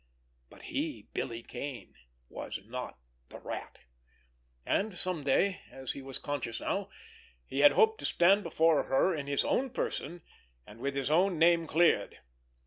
[0.49, 1.93] But he, Billy Kane,
[2.27, 2.97] was not
[3.29, 3.81] the Rat,
[4.65, 6.89] and some day, as he was conscious now,
[7.45, 10.23] he had hoped to stand before her in his own person,
[10.65, 12.17] and with his own name cleared.